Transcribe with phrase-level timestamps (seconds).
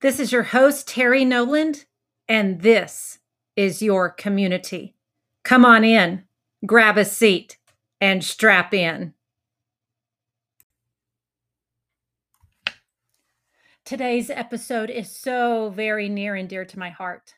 [0.00, 1.86] This is your host, Terrie Noland,
[2.28, 3.18] and this
[3.56, 4.94] is your community.
[5.42, 6.22] Come on in,
[6.64, 7.58] grab a seat,
[8.00, 9.14] and strap in.
[13.84, 17.34] Today's episode is so very near and dear to my heart.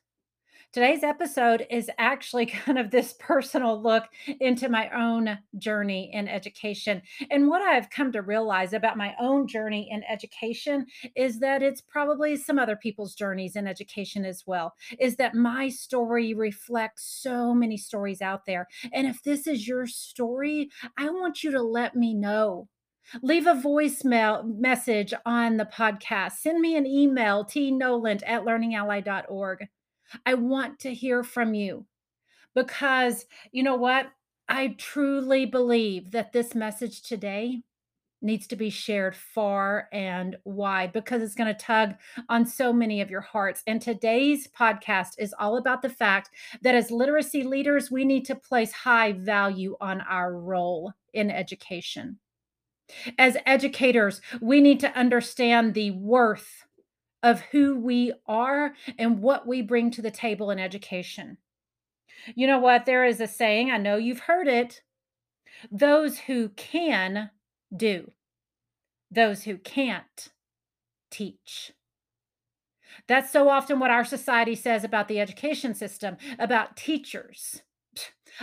[0.72, 4.04] Today's episode is actually kind of this personal look
[4.38, 7.02] into my own journey in education.
[7.28, 10.86] And what I've come to realize about my own journey in education
[11.16, 14.74] is that it's probably some other people's journeys in education as well.
[15.00, 18.68] Is that my story reflects so many stories out there.
[18.92, 22.68] And if this is your story, I want you to let me know
[23.22, 29.66] leave a voicemail message on the podcast send me an email t noland at learningally.org
[30.26, 31.86] I want to hear from you
[32.54, 34.10] because you know what?
[34.48, 37.62] I truly believe that this message today
[38.22, 41.94] needs to be shared far and wide because it's going to tug
[42.28, 43.62] on so many of your hearts.
[43.66, 46.30] And today's podcast is all about the fact
[46.62, 52.18] that as literacy leaders, we need to place high value on our role in education.
[53.18, 56.64] As educators, we need to understand the worth
[57.22, 61.38] of who we are and what we bring to the table in education.
[62.34, 62.86] You know what?
[62.86, 64.82] There is a saying, I know you've heard it
[65.70, 67.30] those who can
[67.74, 68.12] do,
[69.10, 70.30] those who can't
[71.10, 71.72] teach.
[73.06, 77.62] That's so often what our society says about the education system, about teachers.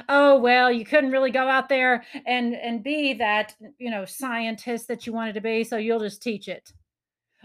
[0.10, 4.88] Oh, well, you couldn't really go out there and and be that, you know, scientist
[4.90, 6.74] that you wanted to be, so you'll just teach it.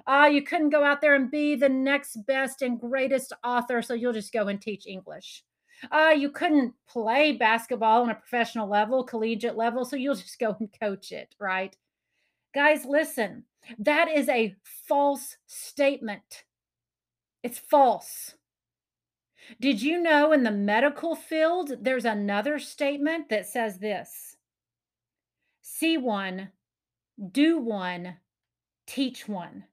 [0.06, 3.94] Ah, you couldn't go out there and be the next best and greatest author, so
[3.94, 5.44] you'll just go and teach English.
[5.90, 10.56] Ah, you couldn't play basketball on a professional level, collegiate level, so you'll just go
[10.60, 11.76] and coach it, right?
[12.54, 13.44] Guys, listen,
[13.78, 14.54] that is a
[14.86, 16.44] false statement.
[17.42, 18.34] It's false.
[19.60, 24.36] Did you know in the medical field, there's another statement that says this
[25.62, 26.50] see one,
[27.32, 28.18] do one,
[28.86, 29.64] teach one.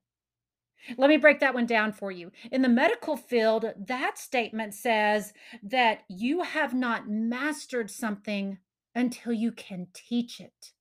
[0.97, 2.31] Let me break that one down for you.
[2.51, 5.33] In the medical field, that statement says
[5.63, 8.57] that you have not mastered something
[8.95, 10.71] until you can teach it.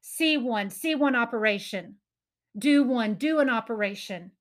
[0.00, 1.96] See one, see one operation,
[2.58, 4.32] do one, do an operation,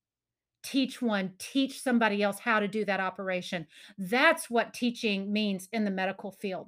[0.63, 3.67] teach one, teach somebody else how to do that operation.
[3.97, 6.67] That's what teaching means in the medical field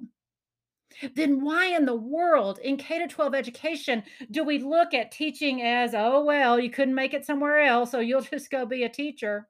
[1.14, 5.62] then why in the world in K to 12 education do we look at teaching
[5.62, 8.88] as, oh, well, you couldn't make it somewhere else, so you'll just go be a
[8.88, 9.48] teacher?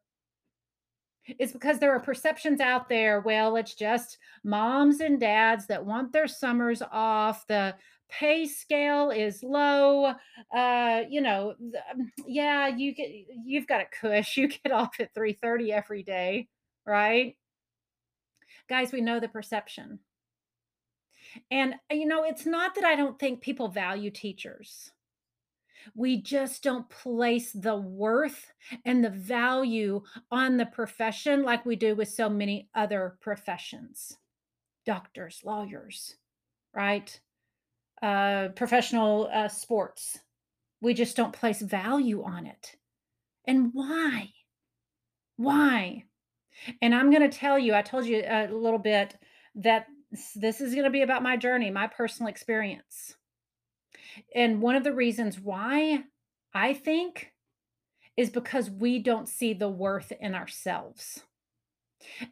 [1.39, 3.21] It's because there are perceptions out there.
[3.21, 7.47] Well, it's just moms and dads that want their summers off.
[7.47, 7.77] The
[8.09, 10.15] pay scale is low.
[10.55, 11.55] Uh, you know,
[11.93, 13.11] um, yeah, you get
[13.45, 14.37] you've got a cush.
[14.37, 16.49] You get off at 3:30 every day,
[16.87, 17.37] right?
[18.69, 20.01] Guys, we know the perception.
[21.51, 24.91] And, uh, you know, it's not that I don't think people value teachers.
[25.95, 28.53] We just don't place the worth
[28.85, 34.17] and the value on the profession like we do with so many other professions
[34.85, 36.17] doctors, lawyers,
[36.75, 37.21] right?
[38.01, 40.19] Uh, professional uh, sports.
[40.81, 42.75] We just don't place value on it.
[43.47, 44.31] And why?
[45.37, 46.05] Why?
[46.81, 49.17] And I'm going to tell you, I told you a little bit
[49.57, 49.87] that
[50.35, 53.17] this is going to be about my journey, my personal experience.
[54.35, 56.05] And one of the reasons why
[56.55, 57.33] I think
[58.17, 61.25] is because we don't see the worth in ourselves.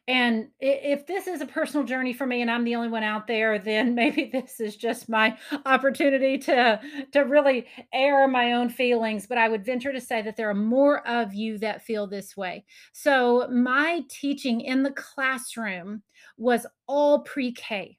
[0.06, 3.26] And if this is a personal journey for me and I'm the only one out
[3.26, 5.36] there, then maybe this is just my
[5.66, 6.80] opportunity to
[7.12, 10.54] to really air my own feelings, but I would venture to say that there are
[10.54, 12.64] more of you that feel this way.
[12.92, 16.02] So, my teaching in the classroom
[16.36, 17.98] was all pre-K.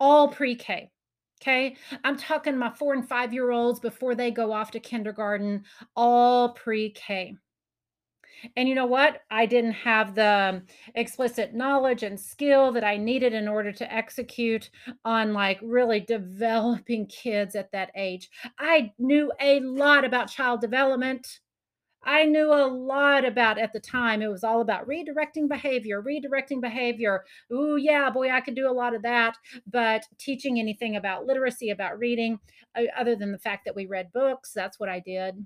[0.00, 0.90] All pre-K.
[1.40, 1.76] Okay.
[2.02, 5.64] I'm talking my 4 and 5 year olds before they go off to kindergarten,
[5.94, 7.36] all pre-K.
[8.56, 9.22] And you know what?
[9.30, 10.62] I didn't have the
[10.94, 14.70] explicit knowledge and skill that I needed in order to execute
[15.04, 18.28] on like really developing kids at that age.
[18.58, 21.40] I knew a lot about child development.
[22.04, 24.22] I knew a lot about at the time.
[24.22, 27.24] It was all about redirecting behavior, redirecting behavior.
[27.52, 29.36] Ooh, yeah, boy, I could do a lot of that.
[29.66, 32.38] But teaching anything about literacy, about reading,
[32.96, 35.44] other than the fact that we read books, that's what I did.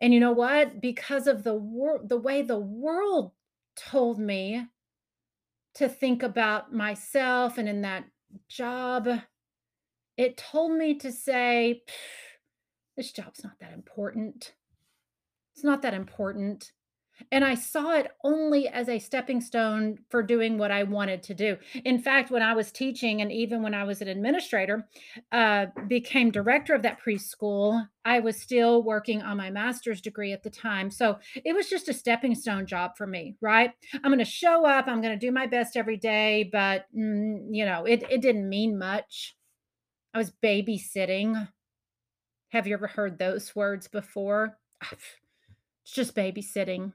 [0.00, 0.80] And you know what?
[0.80, 3.32] Because of the wor- the way the world
[3.76, 4.66] told me
[5.74, 8.04] to think about myself and in that
[8.48, 9.08] job,
[10.16, 11.82] it told me to say,
[12.96, 14.54] this job's not that important.
[15.54, 16.72] It's not that important.
[17.30, 21.34] And I saw it only as a stepping stone for doing what I wanted to
[21.34, 21.56] do.
[21.84, 24.88] In fact, when I was teaching and even when I was an administrator,
[25.32, 30.42] uh, became director of that preschool, I was still working on my master's degree at
[30.42, 30.90] the time.
[30.90, 33.70] So it was just a stepping stone job for me, right?
[33.94, 37.46] I'm going to show up, I'm going to do my best every day, but mm,
[37.50, 39.36] you know, it, it didn't mean much.
[40.12, 41.48] I was babysitting.
[42.50, 44.58] Have you ever heard those words before?
[45.84, 46.94] It's just babysitting.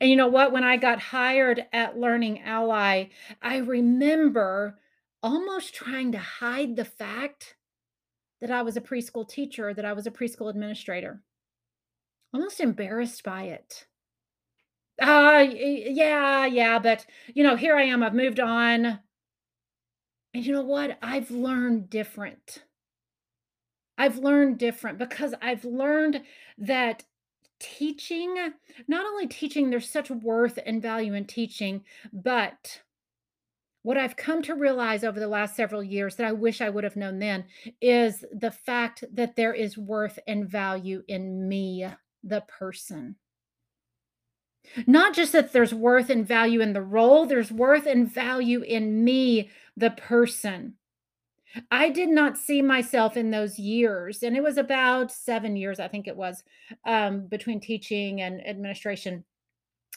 [0.00, 0.52] And you know what?
[0.52, 3.06] When I got hired at Learning Ally,
[3.42, 4.78] I remember
[5.22, 7.56] almost trying to hide the fact
[8.40, 11.22] that I was a preschool teacher, that I was a preschool administrator.
[12.32, 13.86] Almost embarrassed by it.
[15.00, 18.02] Uh, yeah, yeah, but you know, here I am.
[18.02, 19.00] I've moved on.
[20.34, 20.98] And you know what?
[21.02, 22.64] I've learned different.
[23.96, 26.22] I've learned different because I've learned
[26.58, 27.04] that
[27.60, 28.52] teaching,
[28.86, 32.82] not only teaching, there's such worth and value in teaching, but
[33.82, 36.84] what I've come to realize over the last several years that I wish I would
[36.84, 37.44] have known then
[37.80, 41.86] is the fact that there is worth and value in me,
[42.22, 43.16] the person.
[44.86, 49.04] Not just that there's worth and value in the role, there's worth and value in
[49.04, 50.74] me, the person.
[51.70, 55.88] I did not see myself in those years, and it was about 7 years, I
[55.88, 56.44] think it was,
[56.84, 59.24] um, between teaching and administration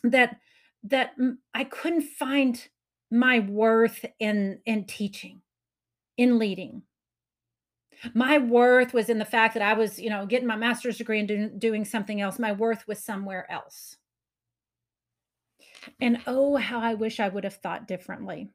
[0.04, 0.38] that
[0.84, 1.12] that
[1.54, 2.68] I couldn't find
[3.12, 5.42] my worth in in teaching,
[6.18, 6.84] in leading.
[8.16, 11.20] My worth was in the fact that I was, you know, getting my master's degree
[11.20, 12.40] and doing doing something else.
[12.40, 13.98] My worth was somewhere else.
[16.00, 18.50] And oh, how I wish I would have thought differently.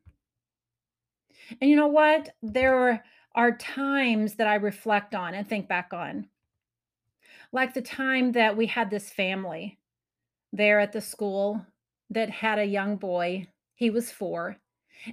[1.60, 2.34] And you know what?
[2.42, 3.04] There
[3.34, 6.28] are times that I reflect on and think back on,
[7.52, 9.78] like the time that we had this family
[10.52, 11.64] there at the school
[12.10, 13.48] that had a young boy.
[13.74, 14.56] He was 4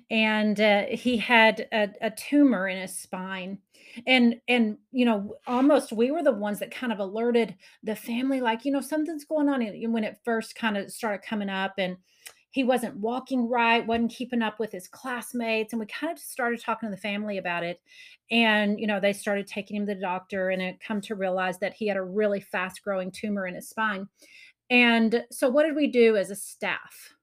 [0.10, 3.60] and uh, he had a, a tumor in his spine
[4.08, 8.42] and and you know almost we were the ones that kind of alerted the family
[8.42, 11.74] like you know something's going on and when it first kind of started coming up
[11.78, 11.98] and
[12.54, 16.32] he wasn't walking right wasn't keeping up with his classmates and we kind of just
[16.32, 17.82] started talking to the family about it.
[18.32, 21.58] And you know they started taking him to the doctor and it come to realize
[21.60, 24.08] that he had a really fast growing tumor in his spine.
[24.70, 27.14] And so what did we do as a staff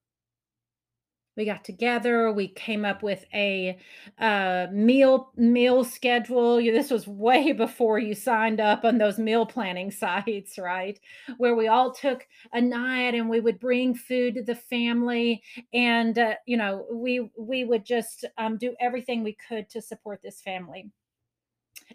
[1.37, 3.79] we got together, we came up with a,
[4.19, 6.56] uh, meal meal schedule.
[6.56, 10.99] This was way before you signed up on those meal planning sites, right?
[11.38, 15.43] Where we all took a night and we would bring food to the family
[15.73, 20.21] and, uh, you know, we we would just, um, do everything we could to support
[20.23, 20.91] this family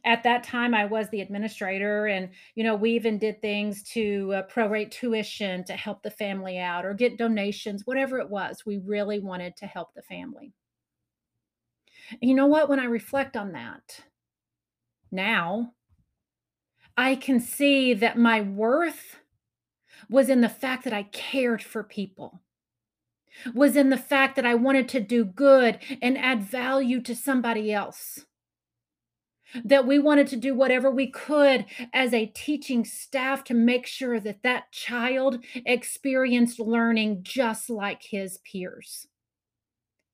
[0.04, 4.34] at that time i was the administrator and you know we even did things to
[4.34, 8.78] uh, prorate tuition to help the family out or get donations whatever it was we
[8.78, 10.54] really wanted to help the family.
[12.12, 12.70] And you know what?
[12.70, 14.04] When i reflect on that
[15.12, 15.74] now
[16.98, 19.18] i can see that my worth
[20.10, 22.42] was in the fact that i cared for people
[23.54, 27.72] was in the fact that i wanted to do good and add value to somebody
[27.72, 28.26] else
[29.64, 34.20] that we wanted to do whatever we could as a teaching staff to make sure
[34.20, 39.08] that that child experienced learning just like his peers.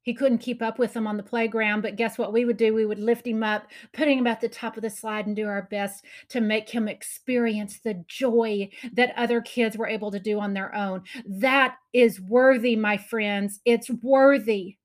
[0.03, 2.73] He couldn't keep up with them on the playground, but guess what we would do?
[2.73, 5.47] We would lift him up, putting him at the top of the slide, and do
[5.47, 10.39] our best to make him experience the joy that other kids were able to do
[10.39, 11.03] on their own.
[11.27, 13.59] That is worthy, my friends.
[13.63, 14.77] It's worthy.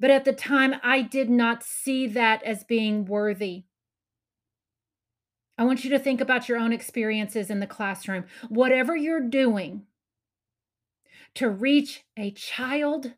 [0.00, 3.64] But at the time, I did not see that as being worthy.
[5.58, 8.24] I want you to think about your own experiences in the classroom.
[8.48, 9.82] Whatever you're doing
[11.34, 13.12] to reach a child,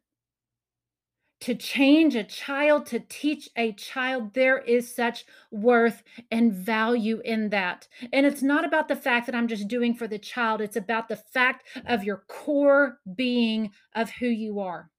[1.40, 7.50] to change a child, to teach a child, there is such worth and value in
[7.50, 7.88] that.
[8.12, 11.08] And it's not about the fact that I'm just doing for the child, it's about
[11.08, 14.90] the fact of your core being of who you are.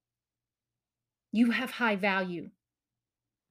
[1.35, 2.51] You have high value.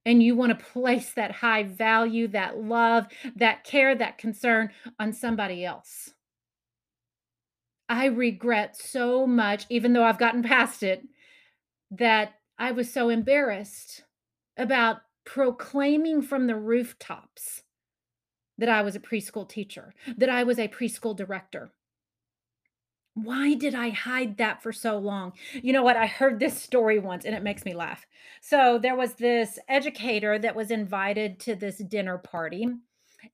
[0.06, 5.12] And you want to place that high value, that love, that care, that concern on
[5.12, 6.14] somebody else.
[7.86, 11.02] I regret so much, even though I've gotten past it,
[11.90, 14.04] that I was so embarrassed
[14.56, 17.64] about proclaiming from the rooftops
[18.56, 21.70] that I was a preschool teacher, that I was a preschool director.
[23.14, 25.34] Why did I hide that for so long?
[25.52, 25.96] You know what?
[25.96, 28.04] I heard this story once and it makes me laugh.
[28.40, 32.66] So there was this educator that was invited to this dinner party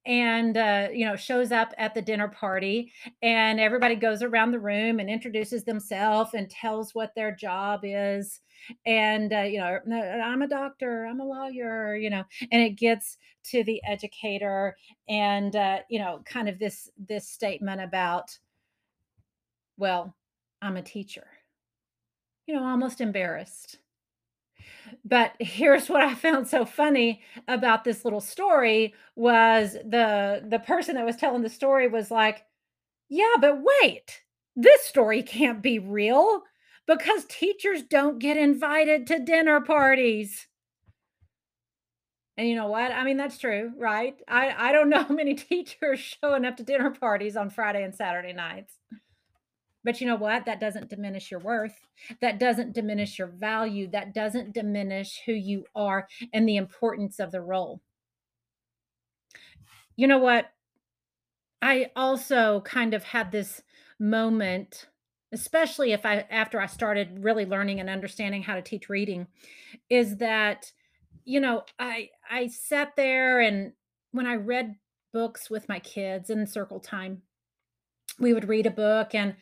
[0.06, 4.60] and, uh, you know, shows up at the dinner party, and everybody goes around the
[4.60, 8.40] room and introduces themselves and tells what their job is.
[8.86, 13.18] And, uh, you know, I'm a doctor, I'm a lawyer," you know, and it gets
[13.44, 14.76] to the educator
[15.08, 18.38] and, uh, you know, kind of this this statement about,
[19.80, 20.14] "Well,
[20.62, 21.26] I'm a teacher."
[22.46, 23.78] You know, almost embarrassed.
[25.04, 30.96] But here's what I found so funny about this little story was the the person
[30.96, 32.44] that was telling the story was like,
[33.08, 34.22] "Yeah, but wait,
[34.56, 36.42] this story can't be real
[36.86, 40.48] because teachers don't get invited to dinner parties."
[42.36, 42.90] And you know what?
[42.92, 44.16] I mean, that's true, right?
[44.28, 48.32] I I don't know many teachers showing up to dinner parties on Friday and Saturday
[48.32, 48.74] nights.
[49.82, 50.44] But you know what?
[50.44, 51.78] That doesn't diminish your worth.
[52.20, 53.88] That doesn't diminish your value.
[53.90, 57.80] That doesn't diminish who you are and the importance of the role.
[59.96, 60.50] You know what?
[61.62, 63.62] I also kind of had this
[63.98, 64.88] moment,
[65.32, 69.26] especially if I after I started really learning and understanding how to teach reading,
[69.88, 70.72] is that,
[71.24, 73.72] you know, I I sat there and
[74.12, 74.76] when I read
[75.12, 77.22] books with my kids in circle time,
[78.18, 79.36] we would read a book and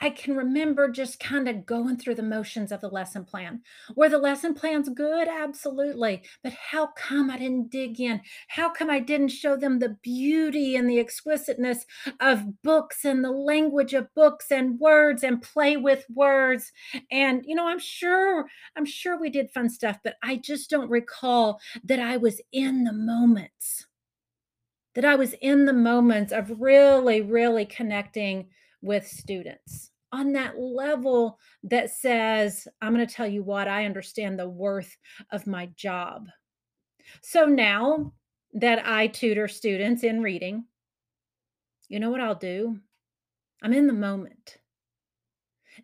[0.00, 3.62] I can remember just kinda going through the motions of the lesson plan.
[3.94, 5.26] Were the lesson plans good?
[5.28, 8.20] Absolutely, but how come I didn't dig in?
[8.48, 11.86] How come I didn't show them the beauty and the exquisiteness
[12.20, 16.72] of books and the language of books and words and play with words?
[17.10, 20.90] And, you know, I'm sure I'm sure we did fun stuff, but I just don't
[20.90, 23.86] recall that I was in the moments.
[24.94, 28.48] That I was in the moments of really, really connecting
[28.82, 34.48] with students on that level that says, "I'm gonna tell you what, I understand the
[34.48, 34.96] worth
[35.32, 36.28] of my job."
[37.22, 38.14] So now
[38.54, 40.66] that I tutor students in reading,
[41.88, 42.80] you know what I'll do?
[43.62, 44.58] I'm in the moment.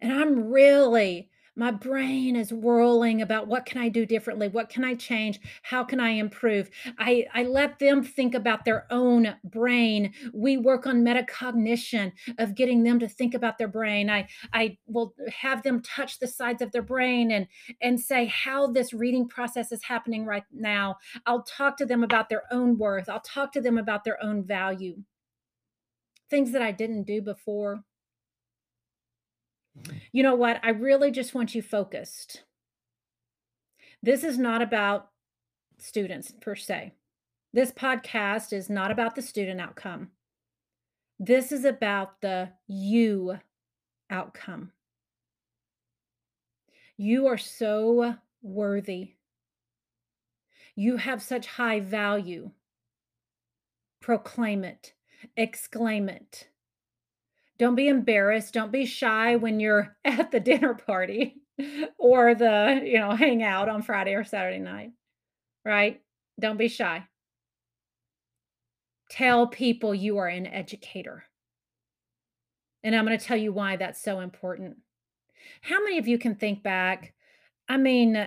[0.00, 4.48] And I'm really my brain is whirling about what can I do differently?
[4.48, 5.38] What can I change?
[5.62, 6.70] How can I improve?
[6.98, 10.14] I, I let them think about their own brain.
[10.32, 14.08] We work on metacognition of getting them to think about their brain.
[14.08, 17.46] I, I will have them touch the sides of their brain and,
[17.82, 20.96] and say how this reading process is happening right now.
[21.26, 23.10] I'll talk to them about their own worth.
[23.10, 24.96] I'll talk to them about their own value.
[26.30, 27.84] Things that I didn't do before
[30.12, 30.60] you know what?
[30.62, 32.42] I really just want you focused.
[34.02, 35.10] This is not about
[35.78, 36.92] students per se.
[37.52, 40.10] This podcast is not about the student outcome.
[41.18, 43.38] This is about the you
[44.10, 44.72] outcome.
[46.96, 49.14] You are so worthy.
[50.74, 52.50] You have such high value.
[54.00, 54.94] Proclaim it,
[55.36, 56.48] exclaim it.
[57.62, 61.36] Don't be embarrassed, don't be shy when you're at the dinner party
[61.96, 64.90] or the, you know, hangout on Friday or Saturday night,
[65.64, 66.00] right?
[66.40, 67.06] Don't be shy.
[69.10, 71.22] Tell people you are an educator.
[72.82, 74.78] And I'm gonna tell you why that's so important.
[75.60, 77.14] How many of you can think back?
[77.68, 78.26] I mean,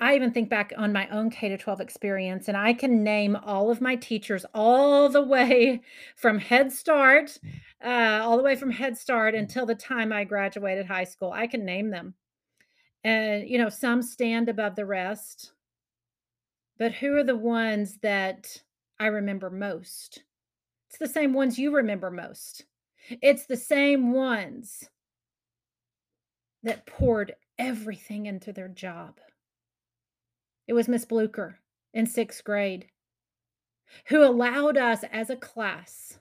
[0.00, 3.36] I even think back on my own K to 12 experience, and I can name
[3.36, 5.80] all of my teachers all the way
[6.16, 7.38] from Head Start,
[7.84, 11.32] uh, all the way from Head Start until the time I graduated high school.
[11.32, 12.14] I can name them.
[13.02, 15.52] And, you know, some stand above the rest,
[16.78, 18.62] but who are the ones that
[19.00, 20.22] I remember most?
[20.88, 22.64] It's the same ones you remember most.
[23.22, 24.88] It's the same ones
[26.62, 29.20] that poured everything into their job.
[30.68, 31.58] It was Miss Blucher
[31.92, 32.86] in 6th grade
[34.08, 36.18] who allowed us as a class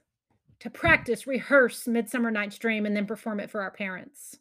[0.60, 4.40] to practice, rehearse Midsummer Night's Dream, and then perform it for our parents.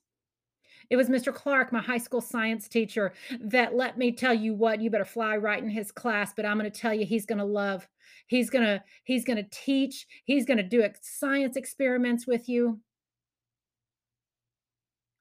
[0.89, 1.35] It was Mr.
[1.35, 5.37] Clark, my high school science teacher, that let me tell you what, you better fly
[5.37, 7.89] right in his class, but I'm going to tell you he's going to love.
[8.29, 12.81] He's going to he's going to teach, he's going to do science experiments with you.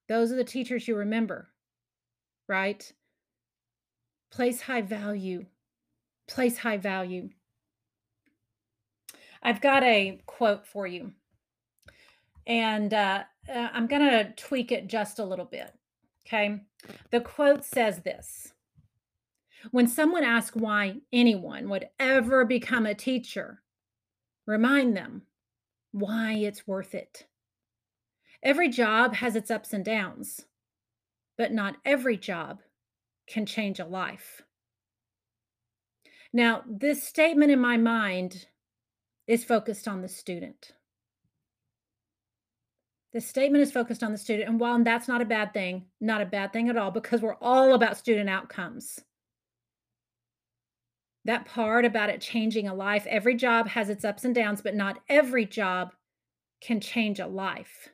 [0.08, 1.50] Those are the teachers you remember,
[2.48, 2.92] right?
[4.32, 5.46] Place high value.
[6.27, 7.29] Place high value.
[9.41, 11.12] I've got a quote for you,
[12.48, 15.72] and uh, uh, I'm going to tweak it just a little bit.
[16.25, 16.62] Okay.
[17.12, 18.53] The quote says this
[19.72, 23.62] When someone asks why anyone would ever become a teacher,
[24.48, 25.24] remind them
[25.91, 27.25] why it's worth it.
[28.44, 30.46] Every job has its ups and downs,
[31.38, 32.62] but not every job
[33.27, 34.41] can change a life.
[36.34, 38.48] Now, this statement in my mind
[39.27, 40.74] is focused on the student.
[43.13, 44.50] The statement is focused on the student.
[44.50, 47.38] And while that's not a bad thing, not a bad thing at all, because we're
[47.41, 49.00] all about student outcomes.
[51.24, 54.75] That part about it changing a life, every job has its ups and downs, but
[54.75, 55.94] not every job
[56.60, 57.89] can change a life.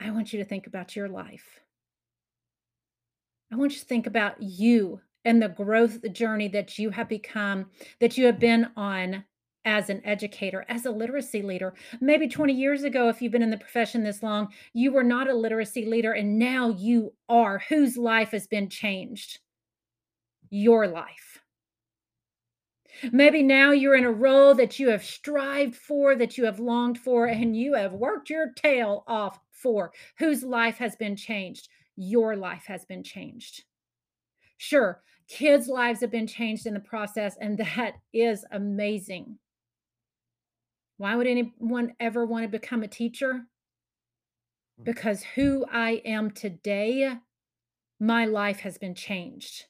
[0.00, 1.60] I want you to think about your life.
[3.52, 7.66] I want you to think about you and the growth journey that you have become,
[8.00, 9.24] that you have been on
[9.64, 11.74] as an educator, as a literacy leader.
[12.00, 15.28] Maybe 20 years ago, if you've been in the profession this long, you were not
[15.28, 17.62] a literacy leader, and now you are.
[17.68, 19.40] Whose life has been changed?
[20.50, 21.42] Your life.
[23.12, 26.98] Maybe now you're in a role that you have strived for, that you have longed
[26.98, 29.92] for, and you have worked your tail off for.
[30.18, 31.68] Whose life has been changed?
[32.00, 33.64] Your life has been changed.
[34.56, 39.38] Sure, kids' lives have been changed in the process, and that is amazing.
[40.96, 43.46] Why would anyone ever want to become a teacher?
[44.80, 44.84] Mm.
[44.84, 47.14] Because who I am today,
[47.98, 49.64] my life has been changed.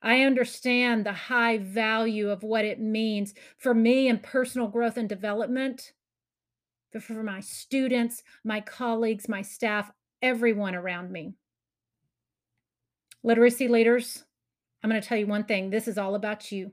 [0.00, 5.08] I understand the high value of what it means for me in personal growth and
[5.08, 5.94] development,
[6.92, 9.90] but for my students, my colleagues, my staff,
[10.24, 11.34] everyone around me.
[13.22, 14.24] Literacy leaders,
[14.82, 16.72] I'm going to tell you one thing this is all about you.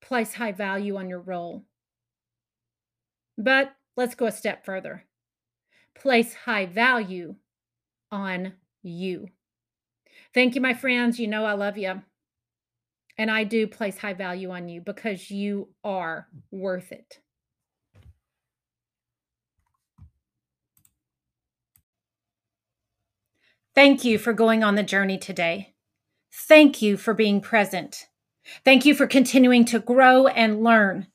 [0.00, 1.64] Place high value on your role.
[3.36, 5.04] But let's go a step further.
[5.96, 7.34] Place high value
[8.12, 8.52] on
[8.82, 9.28] you.
[10.32, 11.18] Thank you, my friends.
[11.18, 12.00] You know I love you.
[13.18, 17.18] And I do place high value on you because you are worth it.
[23.74, 25.74] Thank you for going on the journey today.
[26.32, 28.06] Thank you for being present.
[28.64, 31.08] Thank you for continuing to grow and learn.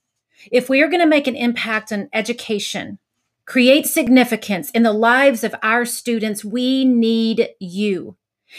[0.52, 3.00] If we are going to make an impact on education,
[3.46, 8.18] create significance in the lives of our students, we need you.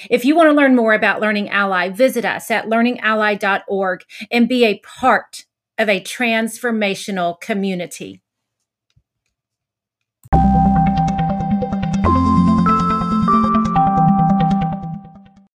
[0.08, 4.64] If you want to learn more about Learning Ally, visit us at learningally.org and be
[4.64, 5.44] a part
[5.76, 8.22] of a transformational community.